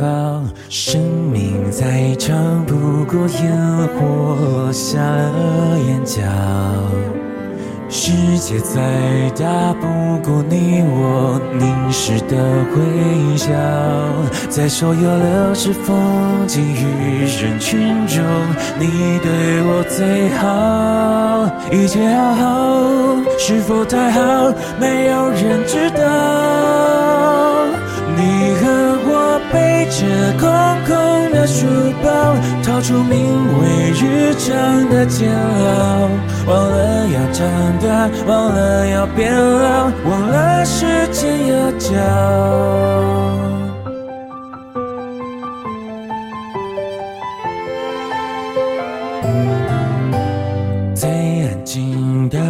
[0.00, 0.42] 胞。
[0.70, 0.98] 生
[1.30, 3.54] 命再长不过烟
[3.88, 6.22] 火下了眼角。
[7.90, 8.80] 世界再
[9.38, 9.86] 大不
[10.24, 12.34] 过你我凝视的
[12.74, 13.52] 微笑，
[14.48, 15.94] 在所有流逝风
[16.46, 18.24] 景与人群中，
[18.80, 24.20] 你对我最好，一切好好，是否太好？
[24.78, 25.98] 没有人知道。
[28.16, 28.64] 你和
[29.04, 30.06] 我背着
[30.38, 30.48] 空
[30.86, 31.66] 空的书
[32.02, 32.08] 包，
[32.64, 33.16] 逃出名
[33.60, 36.08] 为日常的煎熬，
[36.46, 37.44] 忘了要长
[37.80, 41.90] 大，忘了要变老，忘了时间要教。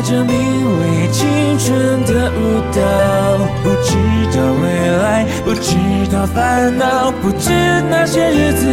[0.00, 2.80] 跳着名为青春的舞蹈，
[3.62, 3.92] 不知
[4.34, 4.64] 道未
[4.96, 5.76] 来，不知
[6.10, 7.50] 道烦恼，不知
[7.90, 8.64] 那些日子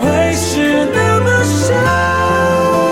[0.00, 2.89] 会是那么少。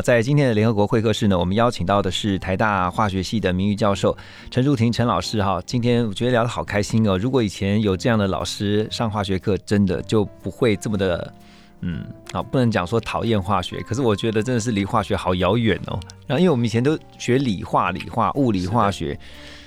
[0.00, 4.16] 那在今天的联合国会客室呢，我们邀请到的是台大化学系的名誉教授
[4.50, 5.62] 陈淑婷陈老师哈。
[5.66, 7.18] 今天我觉得聊得好开心哦。
[7.18, 11.30] 如果以前有这样的老师上化学课，真的就不会这么的。
[11.82, 16.00] 嗯，好，不能讲说讨厌化学，可是我觉得真的是离化学好遥远哦。
[16.26, 19.20] 然后，因为我们以前都学理化、理化、物理、化学，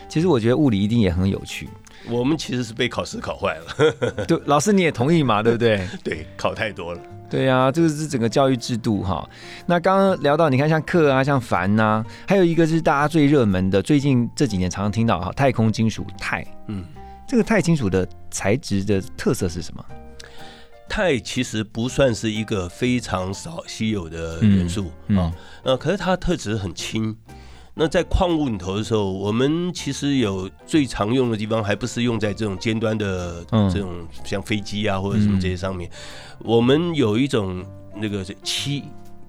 [0.10, 1.70] 其实我觉得物理一定也很有趣。
[2.10, 4.26] 我们其实是被考试考坏了。
[4.26, 5.44] 对，老师你也同意嘛？
[5.44, 5.88] 对不对？
[6.04, 7.00] 对，考太多了。
[7.34, 9.28] 对呀，这个是整个教育制度哈。
[9.66, 16.46] 那刚刚聊到，你看像克啊，像凡呐，还有一个是大家最热门的，最近这几年常常听到哈，太空金属钛。
[16.68, 16.86] 嗯，
[17.28, 19.84] 这个钛金属的材质的特色是什么？
[20.88, 27.18] 钛其实不算是一个非常少稀有的元素啊，呃，可是它的特质很轻。
[27.76, 35.90] 那在矿物里头的时候，我们其实有最常用的地方，还不是用在这种尖端的这种像飞机啊或者什么这些上面。
[36.40, 37.66] 我们有一种
[37.96, 38.84] 那个漆，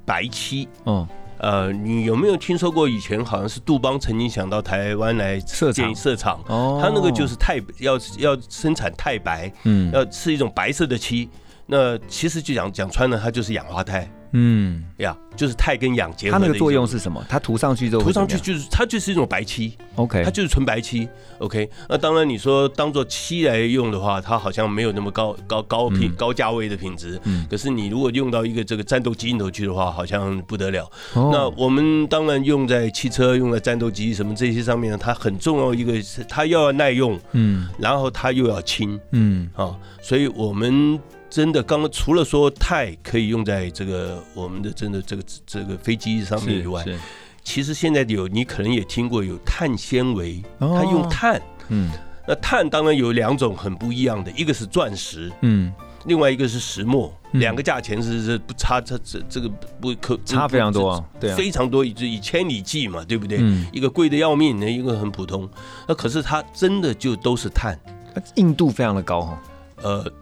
[0.05, 0.69] 白漆。
[0.85, 5.95] 嗯，呃，你有没有听说过以前好像是杜邦曾经想到台湾来设厂？
[5.95, 11.31] 设厂，哦，它那个就是太，要要生产钛白，嗯，要是一种白色的漆。
[11.67, 14.07] 那其实就讲讲穿了，它就是氧化钛。
[14.37, 16.33] 嗯呀，就是钛跟氧结合。
[16.33, 17.25] 它那个作用是什么？
[17.29, 19.73] 它涂上去之后，涂上去就是它就是一种白漆。
[19.95, 21.09] OK，它就是纯白漆。
[21.39, 27.19] OK，那当然你说当做漆来用的话，它好像没有那么高高高品高价位的品质。
[27.25, 27.47] 嗯。
[27.49, 30.91] 可是你如果用到一个这个战斗机里头去的话，好像不得了。
[31.15, 40.99] 那我们当然用在汽车、用在战斗机什么这些上面呢，它很重要一个是它要耐用，嗯，然后它又要轻，嗯啊，所以我们。
[41.35, 46.85] 真的，刚刚除了说钛可以用在这个我们的真的这个这个飞机上面以外，
[47.43, 51.91] 其实现在有你可能也听过有碳纤维，它用碳，嗯，
[52.25, 55.73] 那碳当然有两种很不一样的，一个是钻石，嗯，
[56.05, 59.49] 另外一个是石墨，两个价钱是是不差，这这这个
[59.81, 63.41] 不可差非常多，对，非常多，以以千里计嘛，对不对？
[63.73, 65.51] 一个贵的要命，那一个很普通，
[65.89, 67.77] 那可是它真的就都是碳，
[68.37, 69.43] 硬度非常的高哈，
[69.83, 70.13] 呃。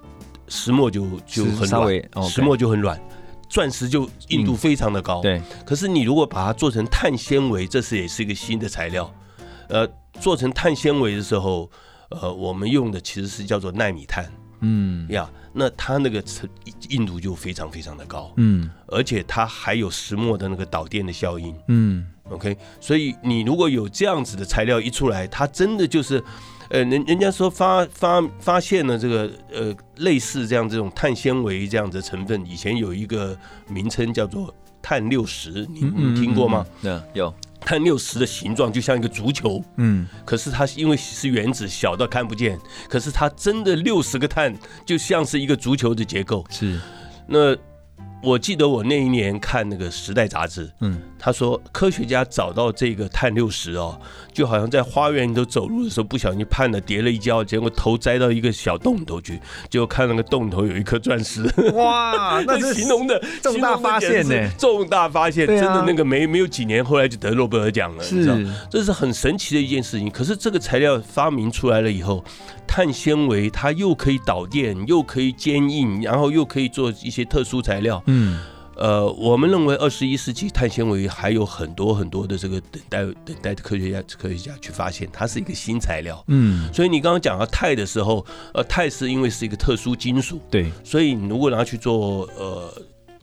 [0.53, 3.00] 石墨就就很软，石墨就很软，
[3.48, 5.22] 钻石就硬度非常的高。
[5.22, 9.11] 对，可是你如果把它做成碳纤维，这是也是一个新的材料。
[9.70, 9.88] 呃，
[10.20, 11.70] 做成碳纤维的时候，
[12.11, 14.30] 呃，我们用的其实是叫做纳米碳。
[14.61, 16.22] 嗯呀，那它那个
[16.90, 18.30] 硬度就非常非常的高。
[18.36, 21.57] 嗯，而且它还有石墨的那个导电的效应。
[21.68, 26.22] 嗯，OK，所以你如果有这样子的材料一出来，它真的就是。
[26.73, 33.37] 呃，人人家说发发发现了这个呃类似这样这种碳纤维这样的成分，以前有一个
[33.68, 36.66] 名称叫做碳六十，你你听过吗？
[36.81, 42.59] 嗯，有碳六十的形状就像一个足球，嗯，可是它因为是原子小到看不见，
[42.89, 44.57] 可是它真的六十个碳
[44.87, 46.81] 就像是一个足球的结构，是
[47.27, 47.55] 那。
[48.25, 53.97] 我记得我那一年看那个《时代》杂志，嗯，他说科学家找到这个碳六十哦，
[54.33, 61.45] 就好像在花园里头走路的时候不小心绊了跌了一跤，结果头栽到一个小洞里头去，结果看那个洞头有一颗钻石。
[61.75, 68.37] 哇， 那是形容的重大发现呢，重大发现，真的那个没没有几年，后来就得诺贝尔奖了，你知道，
[68.68, 70.11] 这是很神奇的一件事情。
[70.11, 72.25] 可是这个材料发明出来了以后，
[72.66, 78.03] 碳纤维它又可以导电，又可以坚硬，然后又可以做一些特殊材料。
[78.07, 78.41] 嗯，
[78.77, 86.23] 呃，我们认为二十一世纪碳纤维还有很多很多的这个等待等待的科学家科学家去发现，它是一个新材料。
[86.29, 92.73] 嗯，所以你刚刚讲到钛的时候，呃，钛是因为是一个特殊金属，对，所以你如果拿去做呃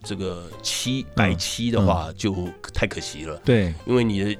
[0.03, 3.35] 这个漆白漆的话，就太可惜了。
[3.43, 4.37] 对，因为你的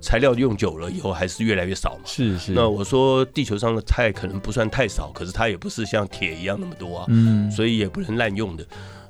[0.00, 2.02] 材料用久了以后还是越来越少嘛。
[2.04, 2.52] 是是。
[2.52, 7.06] 那我说地球上的钛可能不算太少，可是它也不是像铁一样那么多啊。
[7.08, 8.64] 嗯，所以也不能滥用的。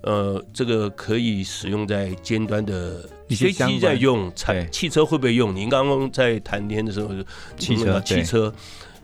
[0.04, 5.54] 呃，这个可以使用在尖端的飞机在用，产汽车会不会用？
[5.54, 7.08] 您刚刚在谈天的时候，
[7.56, 8.52] 汽车汽车，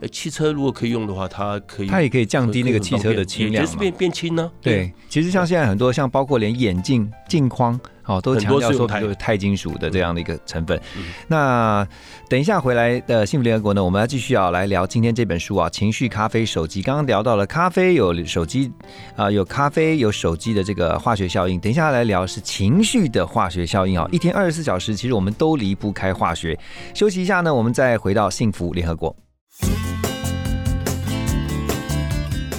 [0.01, 4.51] 呃，汽车如果可以用的话，它可以，它也可以降低那个汽车的轻量，也是变变轻呢。
[4.61, 7.81] 对，其实像现在很多，像包括连眼镜镜框。
[8.11, 10.81] 哦，都强调说它就是钛金属的这样的一个成分。
[11.29, 11.87] 那
[12.29, 16.83] 等一下回来的幸福联合国呢，我们要继续要来聊今天这本书啊，《情绪咖啡手机》。
[16.85, 18.73] 刚刚聊到了咖啡有手机
[19.15, 21.61] 啊，有咖啡有手机的这个化学效应。
[21.61, 24.09] 等一下来聊是情绪的化学效应啊。
[24.11, 26.59] 一天二十四小时，其实我们都离不开化学。
[26.93, 29.15] 休息一下呢，我们再回到幸福联合国。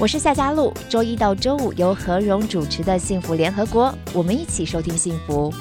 [0.02, 3.86] 我是夏佳璐，周一到周五由何荣主持的《幸福联合国》，
[4.16, 5.54] 我们一起收听幸福。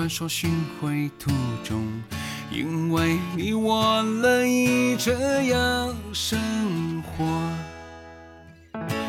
[0.00, 1.30] 传说巡回途
[1.62, 1.86] 中，
[2.50, 6.40] 因为你我乐意这样生
[7.02, 7.22] 活。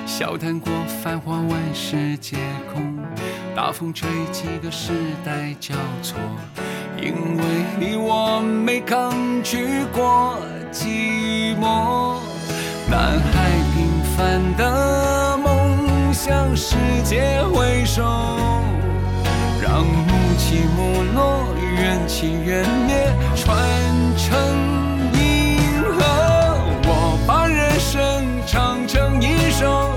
[0.05, 0.69] 笑谈过
[1.01, 2.35] 繁华万世皆
[2.73, 2.99] 空，
[3.55, 4.91] 大风吹几个时
[5.23, 5.73] 代交
[6.03, 6.19] 错，
[7.01, 7.43] 因为
[7.79, 10.37] 你我没抗拒过
[10.73, 12.17] 寂寞。
[12.89, 13.87] 男孩平
[14.17, 16.75] 凡的梦向世
[17.05, 18.03] 界挥手，
[19.63, 19.85] 让
[20.51, 23.55] 起幕落，缘起缘灭，传
[24.17, 24.35] 承
[25.13, 26.03] 银河。
[26.83, 29.90] 我把人生唱成一首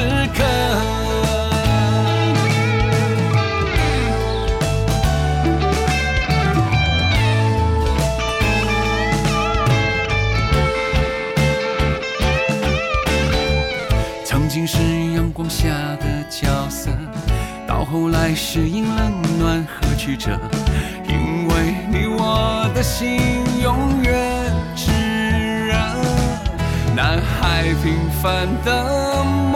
[0.00, 0.42] 时刻。
[14.24, 14.78] 曾经是
[15.14, 15.68] 阳光下
[16.00, 16.90] 的角色，
[17.66, 20.30] 到后来是因冷暖和曲折。
[21.06, 23.20] 因为你我的心
[23.62, 24.90] 永远炽
[25.66, 25.74] 热，
[26.96, 29.49] 男孩平凡的梦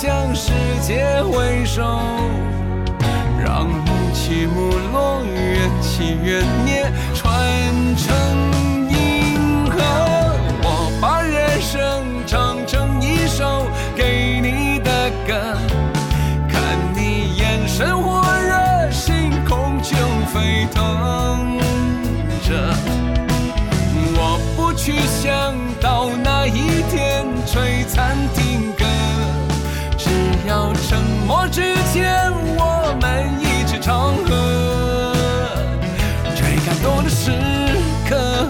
[0.00, 1.82] 向世界挥手，
[3.44, 7.28] 让雾起木落，缘起缘灭，传
[7.96, 8.06] 承
[8.88, 9.76] 银河。
[10.62, 15.34] 我把人生唱成一首给你的歌，
[16.48, 16.62] 看
[16.94, 19.96] 你眼神火热，心空就
[20.32, 21.58] 沸腾
[22.44, 22.54] 着。
[24.20, 28.47] 我不去想到那一天璀璨停歌，只要
[31.38, 31.62] 沉默之
[31.92, 35.14] 前我们一起唱和，
[36.34, 37.30] 最感动的时
[38.08, 38.48] 刻。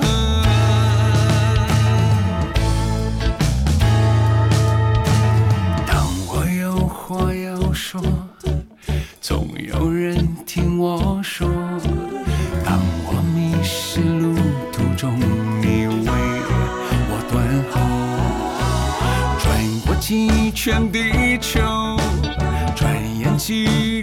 [5.87, 8.01] 当我有话要说，
[9.21, 11.47] 总有人听我说。
[12.65, 14.35] 当我迷失路
[14.73, 15.19] 途中，
[15.61, 16.11] 你为
[17.11, 17.37] 我断
[17.71, 17.81] 后。
[19.41, 19.47] 转
[19.87, 21.61] 过几圈地球，
[23.49, 24.03] 眼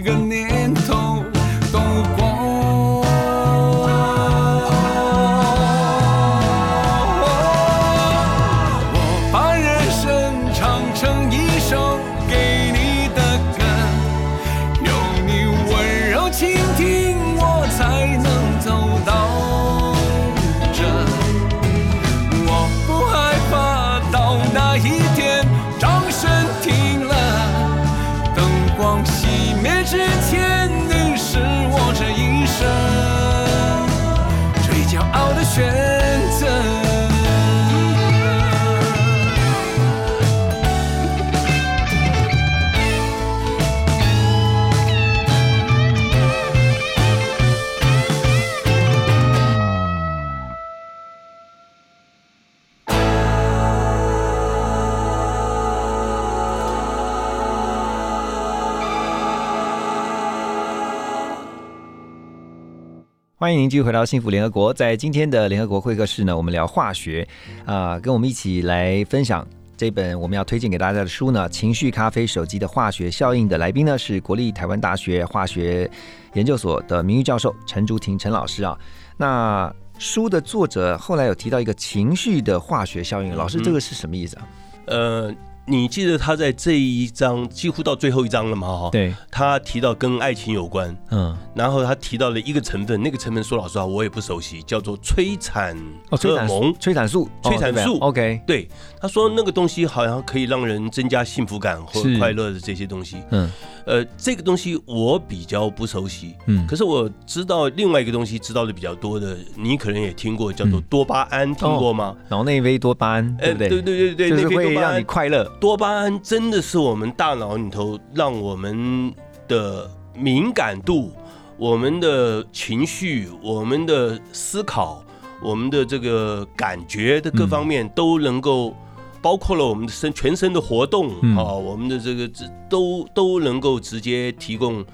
[63.38, 64.72] 欢迎您继续回到幸福联合国。
[64.72, 67.28] 在今天的联合国会客室呢，我们聊化学
[67.66, 75.90] 啊、跟我们一起来分享这本我们要推荐给大家的书呢，《情绪咖啡手机的化学效应》的来宾呢是国立台湾大学化学
[76.32, 78.74] 研究所的名誉教授陈竹婷陈老师啊。
[79.18, 84.48] 那书的作者后来有提到一个情绪的化学效应，老师这个是什么意思啊？
[84.86, 85.34] 呃，
[85.68, 88.68] 你记得他在这一章几乎到最后一章了嘛？
[88.68, 95.76] 哈，对，他提到跟爱情有关，嗯，然后他提到了一个成分，那个成分说老实话我也不熟悉，叫做催产
[96.10, 96.74] 哦，催产荷尔蒙。
[96.78, 98.68] 催产素，催产素 OK，对，
[99.00, 103.16] 他说那个东西好像可以让人增加幸福感或快乐的这些东西。
[103.30, 103.50] 嗯
[103.86, 112.16] 呃，这个东西我比较不熟悉，嗯可是我知道另外一个东西知道的比较多的，你可能也听过，叫做嗯多巴胺，听过吗？
[112.28, 113.68] 脑内啡多巴胺，对不对？
[113.68, 115.52] 对对对对，就是会让你多巴胺快乐。
[115.58, 119.12] 多巴胺真的是我们大脑里头让我们
[119.48, 121.12] 的敏感度、
[121.56, 125.02] 我们的情绪、我们的思考、
[125.42, 128.74] 我们的这个感觉的各方面都能够，
[129.22, 134.84] 包括了我们的身全身的活动啊、嗯我们的这个这都都能够直接提供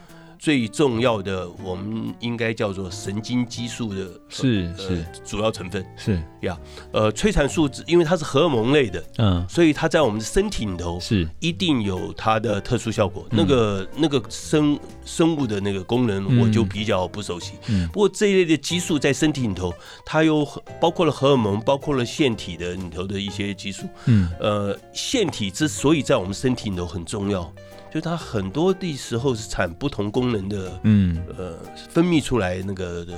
[0.43, 6.59] 最重要的，我们应该叫做神经激素的，是是主要成分是呀。
[6.91, 13.25] 呃，催产素因为它是荷尔蒙类的，嗯，所以它在我们的身体里头是一定有它的特殊效果。
[13.31, 17.53] 嗯那个那个生生物的那个功能，嗯我就比较不熟悉。
[17.69, 19.73] 嗯不过这一类的激素在身体里头，
[20.05, 20.45] 它有
[20.81, 23.87] 包括了荷尔蒙，包括了腺体的里头的一些激素。
[24.07, 27.49] 嗯呃，腺体之所以在我们身体里头很重要，
[27.93, 31.23] 就是它很多的时候是产不同功能的，嗯。
[31.37, 31.59] 呃，
[31.91, 33.13] 分泌出来那个的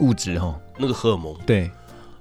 [0.00, 1.32] 物质哈，那个荷尔蒙。
[1.46, 1.70] 对，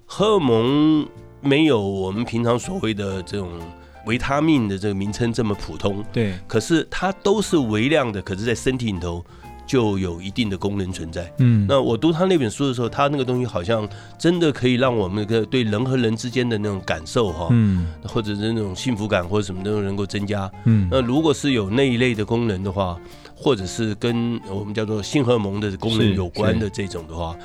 [0.06, 1.08] 荷尔蒙
[1.42, 3.60] 没有我们平常所谓的这种
[4.06, 9.26] 维他命的这个名称这么普通，对，可是它都是微量的，可是在身体里头
[9.66, 11.32] 就有一定的功能存在。
[11.40, 13.88] 嗯那我读他那本书的时候，他那个东西好像
[14.18, 20.50] 真的可以让我们那个对人和人之间的那种感受哈，嗯或者是那种幸福感或者什么都能够增加。
[20.66, 22.98] 嗯那如果是有那一类的功能的话，
[23.36, 27.36] 或者是跟我们叫做性荷尔蒙的功能有关的这种的话，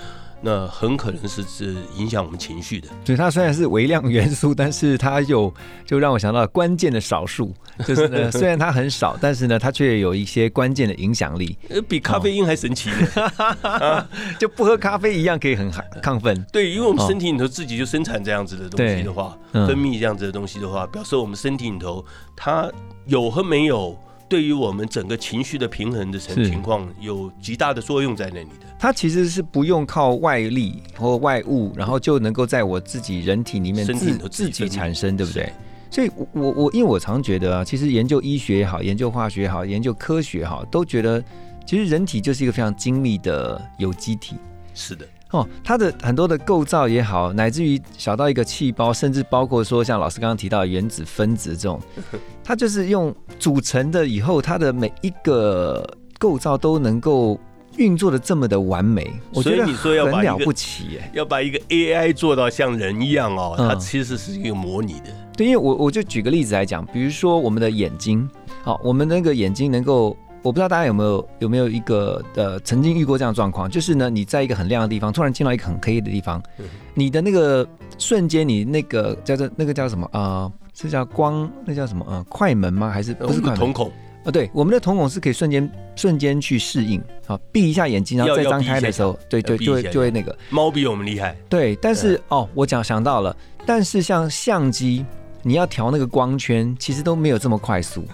[0.40, 2.88] 那很可能是是影响我们情绪的。
[3.04, 5.52] 所以它虽然是微量元素，但是它有
[5.84, 7.52] 就让我想到关键的少数，
[7.86, 14.08] 就是呢， 虽然它很少，但是呢，它却有一些关键的影响力，呃，比咖啡因还神奇呢。
[14.38, 15.70] 就不喝咖啡一样可以很
[16.02, 16.44] 亢奋。
[16.52, 22.70] 对，因为我们身体里头自己就生产这样子的东西的话，分泌这样子的东西的话，表示我们身体里头它
[23.06, 23.98] 有和没有，
[24.30, 28.66] 对于我们整个情绪的平衡的情情况有极大的作用在那里的。
[28.78, 35.52] 它其实是不用靠外力或外物，然后就能够在我自己人体里面自身体自自己产生，对不对？
[35.90, 41.22] 所以我，我我因为我常觉得啊，其实研究医学也好，研究化学也好，研究科学也好，都觉得
[41.66, 44.36] 其实人体就是一个非常精密的有机体。
[44.72, 51.80] 是的，哦，它的很多的构造也好，乃至于小到一个细胞，甚至包括说像老师刚刚提到的原子分子这种，
[52.42, 57.38] 它就是用组成的以后，它的每一个构造都能够
[57.76, 61.10] 运作的这么的完美，我觉得你说要把很了不起耶。
[61.14, 65.06] 要把一个 AI 做到像人一样哦，嗯它其实是一个模拟的。
[65.36, 68.28] 对，因为我我就举个例子来讲，比如说我们的眼睛，
[68.64, 70.16] 好，我们那个眼睛能够。
[70.42, 76.64] 我不知道大家有没有有没有一个呃曾经遇过这样的状况，就是呢你在一个很亮的地方，突然进到一个很黑的地方，嗯
[76.94, 77.66] 你的那个
[77.98, 80.52] 瞬间，你那个叫做那个叫什么啊、呃？
[80.72, 82.90] 是叫光，那叫什么呃快门吗？
[82.90, 83.58] 还是不是快门？
[83.58, 83.92] 瞳孔
[84.24, 90.36] 啊、对，我们的瞳孔是可以瞬间瞬间去适应，好，闭一下眼睛，然后再张开的时候，对对，就会就会那个。
[90.50, 91.34] 猫比我们厉害。
[91.48, 93.34] 对，但是哦，我讲想到了，
[93.66, 95.04] 但是像相机，
[95.42, 98.04] 你要调那个光圈，其实都没有这么快速，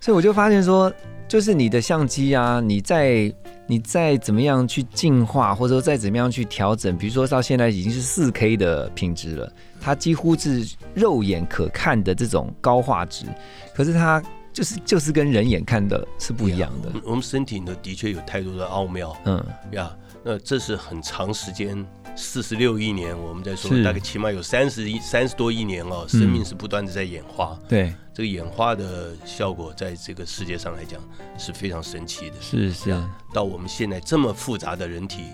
[0.00, 0.92] 所以我就发现说，
[1.28, 3.32] 就是你的相机啊，你在
[3.66, 10.64] 你再怎么样去进化，或者说再怎么样去调整，比如说到现在已经是四 K 的品质了，它几乎是
[10.94, 13.26] 肉眼可看的这种高画质，
[13.74, 14.22] 可是它
[14.52, 16.92] 就是就是跟人眼看的是不一样的。
[17.04, 19.14] 我们身体呢，的确有太多的奥妙。
[19.24, 21.84] 嗯，呀，那这是很长时间，
[22.16, 27.58] 四十六亿年，我们在说大概起码有三十一三十多亿年哦，生命是不断的在演化。
[27.68, 30.98] 对，这个演化的效果，在这个世界上来讲
[31.38, 32.36] 是非常神奇的。
[32.40, 35.24] 是是啊到我们现在这么复杂的人体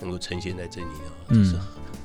[0.00, 1.56] 能够呈现在这里啊，嗯这是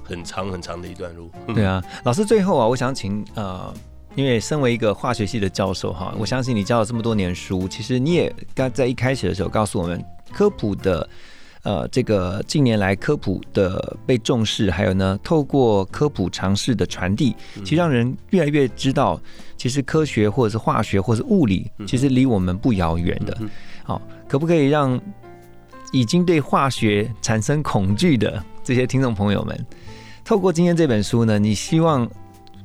[0.04, 1.32] 很长很长的一段路。
[1.56, 3.74] 对啊，老师最后啊，我想请呃，
[4.16, 11.10] 因为身为一个化学系的教授哈，我相信你教了这么多年书，其实你也刚在一开始的时候告诉我们科普的。
[11.68, 19.20] 呃，这个近年来科普的被重视，还有呢，透过科普尝试的传递，其实让人越来越知道，
[19.58, 23.38] 其实科学或者是化学或者是物理，其实离我们不遥远的。
[23.84, 24.98] 好，可不可以让
[25.92, 29.66] 已经对化学产生恐惧的这些听众朋友们，
[30.24, 32.10] 透过今天这本书呢，你希望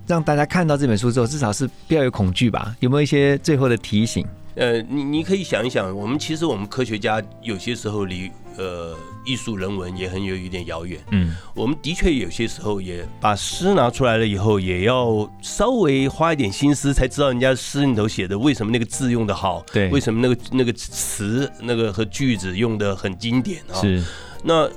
[0.06, 2.76] 让大家看到这本书之后，至少是不要有恐惧吧？
[2.78, 4.24] 有没有一些最后的提醒？
[4.54, 8.94] 呃，你你可以想一想，我们其实我们科学家有些时候离呃
[9.24, 11.00] 艺术人文也很有一点遥远。
[11.10, 23.80] 嗯，我们的确有些时候也把诗拿出来了以后，也要稍微花一点心思，才知道人家诗里头写的为什么那个字用的好，对为什么那个那个词那个和句子用的很经典啊。
[23.80, 24.02] 是，
[24.44, 24.68] 那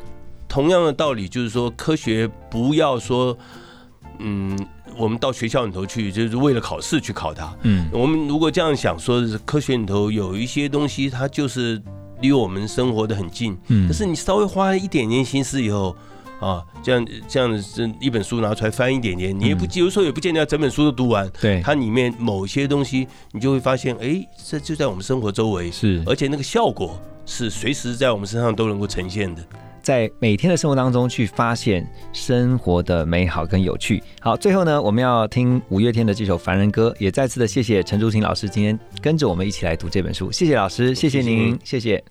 [0.47, 3.37] 同样的道理就是说，科学不要说，
[4.19, 4.57] 嗯，
[4.97, 7.53] 我们到学校里头去就是为了考试去考它。
[7.63, 11.81] 嗯我们如果这样想，说是科学里头有一些东西，它就是
[12.21, 15.95] 离我们生活的很近，嗯可是你稍微花一点点心思以后。
[16.41, 21.27] 啊，这样这样子，这一本书拿出来翻一点点，你也不有时候也不见得要整本书都读完。
[21.39, 29.41] 对它里面某些东西，你就会发现，哎，这就在我们生活周围，是而且那个效果是随时在我们身上都能够呈现的。
[29.85, 34.01] 在每天的生活当中去发现生活的美好跟有趣。
[34.19, 42.03] 好，最后呢，我们要听五月天的这首《凡人歌》，也再次的谢谢陈竹琴老师今天跟着我们一起来读这本书，谢谢老师，谢谢您，谢谢。